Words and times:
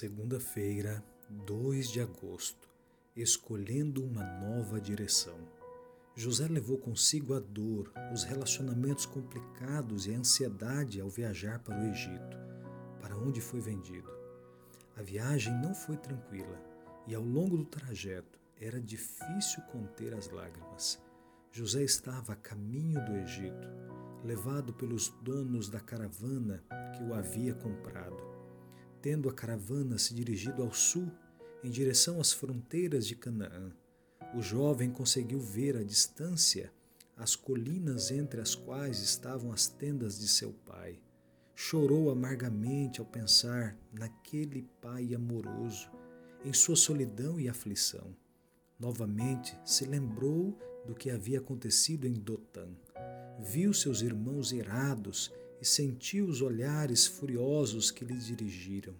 Segunda-feira, 0.00 1.04
2 1.28 1.90
de 1.90 2.00
agosto, 2.00 2.70
escolhendo 3.14 4.02
uma 4.02 4.24
nova 4.24 4.80
direção. 4.80 5.36
José 6.16 6.48
levou 6.48 6.78
consigo 6.78 7.34
a 7.34 7.38
dor, 7.38 7.92
os 8.10 8.24
relacionamentos 8.24 9.04
complicados 9.04 10.06
e 10.06 10.14
a 10.14 10.18
ansiedade 10.18 11.02
ao 11.02 11.10
viajar 11.10 11.58
para 11.58 11.78
o 11.78 11.84
Egito, 11.84 12.38
para 12.98 13.14
onde 13.14 13.42
foi 13.42 13.60
vendido. 13.60 14.10
A 14.96 15.02
viagem 15.02 15.52
não 15.60 15.74
foi 15.74 15.98
tranquila 15.98 16.58
e 17.06 17.14
ao 17.14 17.22
longo 17.22 17.58
do 17.58 17.66
trajeto 17.66 18.40
era 18.58 18.80
difícil 18.80 19.62
conter 19.64 20.14
as 20.14 20.30
lágrimas. 20.30 20.98
José 21.52 21.82
estava 21.82 22.32
a 22.32 22.36
caminho 22.36 23.04
do 23.04 23.16
Egito, 23.16 23.68
levado 24.24 24.72
pelos 24.72 25.10
donos 25.20 25.68
da 25.68 25.78
caravana 25.78 26.64
que 26.96 27.02
o 27.02 27.12
havia 27.12 27.52
comprado. 27.52 28.39
Tendo 29.02 29.28
a 29.28 29.32
caravana 29.32 29.98
se 29.98 30.12
dirigido 30.12 30.62
ao 30.62 30.72
sul, 30.72 31.10
em 31.64 31.70
direção 31.70 32.20
às 32.20 32.32
fronteiras 32.32 33.06
de 33.06 33.14
Canaã, 33.16 33.72
o 34.34 34.42
jovem 34.42 34.90
conseguiu 34.90 35.40
ver 35.40 35.76
à 35.76 35.82
distância 35.82 36.72
as 37.16 37.34
colinas 37.34 38.10
entre 38.10 38.40
as 38.40 38.54
quais 38.54 39.00
estavam 39.00 39.52
as 39.52 39.66
tendas 39.66 40.18
de 40.18 40.28
seu 40.28 40.52
pai. 40.52 40.98
Chorou 41.54 42.10
amargamente 42.10 43.00
ao 43.00 43.06
pensar 43.06 43.76
naquele 43.92 44.62
pai 44.80 45.14
amoroso, 45.14 45.90
em 46.44 46.52
sua 46.52 46.76
solidão 46.76 47.38
e 47.38 47.48
aflição. 47.48 48.14
Novamente 48.78 49.58
se 49.64 49.84
lembrou 49.84 50.58
do 50.86 50.94
que 50.94 51.10
havia 51.10 51.38
acontecido 51.38 52.06
em 52.06 52.14
Dotã. 52.14 52.68
Viu 53.38 53.74
seus 53.74 54.00
irmãos 54.00 54.52
irados 54.52 55.30
e 55.60 55.64
sentiu 55.64 56.26
os 56.26 56.40
olhares 56.40 57.06
furiosos 57.06 57.90
que 57.90 58.04
lhe 58.04 58.16
dirigiram. 58.16 58.94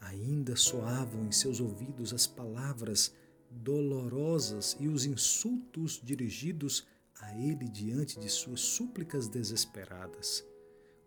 Ainda 0.00 0.54
soavam 0.56 1.24
em 1.24 1.32
seus 1.32 1.60
ouvidos 1.60 2.12
as 2.12 2.26
palavras 2.26 3.14
dolorosas 3.50 4.76
e 4.78 4.88
os 4.88 5.04
insultos 5.04 6.00
dirigidos 6.02 6.86
a 7.20 7.34
ele 7.36 7.68
diante 7.68 8.18
de 8.18 8.28
suas 8.28 8.60
súplicas 8.60 9.28
desesperadas. 9.28 10.44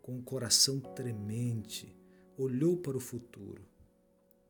Com 0.02 0.18
o 0.18 0.24
coração 0.24 0.80
tremente, 0.80 1.96
olhou 2.38 2.78
para 2.78 2.98
o 2.98 3.02
futuro. 3.02 3.66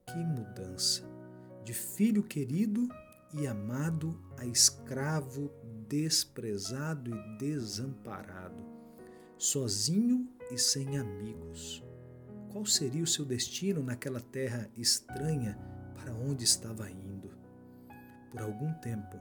Que 0.05 0.17
mudança! 0.17 1.03
De 1.63 1.73
filho 1.73 2.23
querido 2.23 2.89
e 3.33 3.47
amado 3.47 4.19
a 4.37 4.45
escravo 4.45 5.51
desprezado 5.87 7.11
e 7.15 7.37
desamparado 7.37 8.82
sozinho 9.43 10.25
e 10.49 10.57
sem 10.57 10.97
amigos. 10.97 11.83
Qual 12.49 12.65
seria 12.65 13.03
o 13.03 13.07
seu 13.07 13.25
destino 13.25 13.83
naquela 13.83 14.21
terra 14.21 14.69
estranha 14.77 15.59
para 15.95 16.13
onde 16.13 16.45
estava 16.45 16.89
indo? 16.89 17.29
Por 18.31 18.39
algum 18.39 18.71
tempo, 18.75 19.19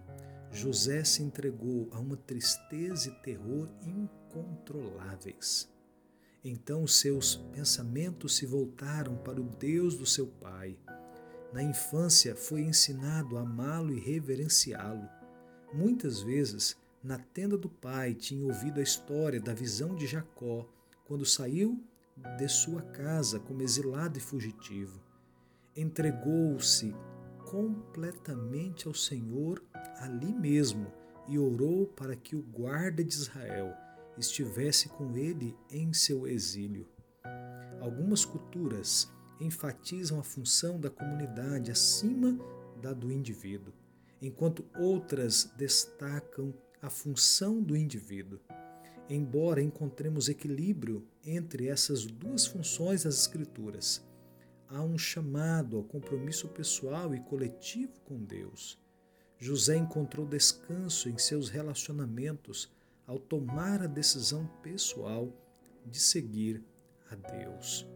José 0.53 1.03
se 1.03 1.25
entregou 1.25 1.89
a 1.91 1.99
uma 1.99 2.17
tristeza 2.17 3.09
e 3.09 3.23
terror 3.25 3.69
incontroláveis. 3.83 5.69
Então 6.45 6.87
seus 6.87 7.35
pensamentos 7.53 8.37
se 8.37 8.47
voltaram 8.47 9.17
para 9.17 9.41
o 9.41 9.49
Deus 9.59 9.97
do 9.97 10.07
seu 10.07 10.29
pai. 10.29 10.79
Na 11.53 11.65
infância 11.65 12.37
foi 12.37 12.61
ensinado 12.61 13.37
a 13.37 13.41
amá-lo 13.41 13.93
e 13.93 13.99
reverenciá-lo. 13.99 15.09
Muitas 15.75 16.23
vezes 16.23 16.77
na 17.03 17.19
tenda 17.19 17.59
do 17.59 17.69
pai 17.69 18.15
tinha 18.15 18.45
ouvido 18.45 18.79
a 18.79 18.83
história 18.83 19.41
da 19.41 19.53
visão 19.53 19.95
de 19.95 20.07
Jacó 20.07 20.69
quando 21.05 21.27
saiu 21.27 21.83
de 22.39 22.49
sua 22.49 22.83
casa 22.83 23.41
como 23.41 23.63
exilado 23.63 24.19
e 24.19 24.21
fugitivo. 24.21 25.01
Entregou-se 25.77 26.95
completamente 27.51 28.87
ao 28.87 28.95
Senhor 28.95 29.63
ali 29.99 30.33
mesmo 30.33 30.93
e 31.29 31.39
orou 31.39 31.87
para 31.87 32.15
que 32.15 32.37
o 32.37 32.43
guarda 32.43 33.03
de 33.03 33.13
Israel 33.13 33.75
estivesse 34.17 34.89
com 34.89 35.17
ele 35.17 35.57
em 35.71 35.93
seu 35.93 36.27
exílio. 36.29 36.89
Algumas 37.81 38.25
culturas 38.25 39.11
enfatizam 39.41 40.21
a 40.21 40.23
função 40.23 40.79
da 40.79 40.89
comunidade 40.91 41.71
acima 41.71 42.39
da 42.81 42.93
do 42.93 43.11
indivíduo, 43.11 43.73
enquanto 44.21 44.65
outras 44.79 45.53
destacam 45.57 46.55
a 46.83 46.91
função 46.91 47.63
do 47.63 47.77
indivíduo. 47.77 48.41
Embora 49.09 49.63
encontremos 49.63 50.29
equilíbrio 50.29 51.07
entre 51.25 51.69
essas 51.69 52.05
duas 52.05 52.45
funções 52.45 53.05
das 53.05 53.21
Escrituras, 53.21 54.05
há 54.69 54.83
um 54.83 54.99
chamado 54.99 55.77
ao 55.77 55.85
compromisso 55.85 56.49
pessoal 56.49 57.15
e 57.15 57.21
coletivo 57.21 58.01
com 58.01 58.19
Deus. 58.19 58.81
José 59.39 59.77
encontrou 59.77 60.27
descanso 60.27 61.09
em 61.09 61.19
seus 61.19 61.49
relacionamentos 61.49 62.73
ao 63.07 63.19
tomar 63.19 63.83
a 63.83 63.87
decisão 63.87 64.47
pessoal 64.63 65.33
de 65.87 66.01
seguir 66.01 66.65
a 67.11 67.15
Deus. 67.15 67.87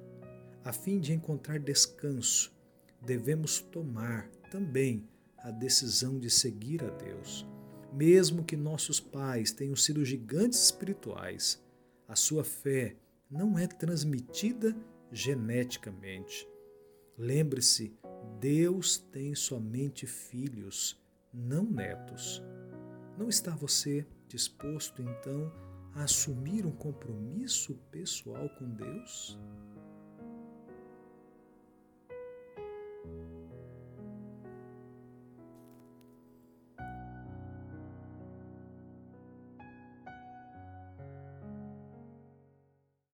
A 0.65 0.73
fim 0.73 1.01
de 1.01 1.13
encontrar 1.13 1.59
descanso, 1.59 2.53
devemos 3.01 3.61
tomar 3.61 4.29
também 4.51 5.09
a 5.39 5.51
decisão 5.51 6.19
de 6.19 6.29
seguir 6.29 6.85
a 6.85 6.91
Deus. 6.91 7.47
Mesmo 7.97 8.45
que 8.45 8.59
nossos 8.59 9.01
pais 9.01 9.53
tenham 9.53 9.75
sido 9.75 10.05
gigantes 10.05 10.63
espirituais, 10.63 11.65
a 12.07 12.15
sua 12.15 12.45
fé 12.45 12.95
não 13.31 13.59
é 13.59 13.67
transmitida 13.67 14.77
geneticamente. 15.11 16.47
Lembre-se, 17.17 17.97
Deus 18.39 18.99
tem 18.99 19.35
somente 19.35 20.07
filhos, 20.07 21.03
não 21.33 21.65
netos. 21.65 22.43
Não 23.17 23.31
está 23.31 23.57
você 23.57 24.07
disposto 24.29 25.01
então 25.01 25.51
a 25.95 26.03
assumir 26.03 26.67
um 26.67 26.73
compromisso 26.73 27.77
pessoal 27.91 28.47
com 28.59 28.69
Deus? 28.75 29.39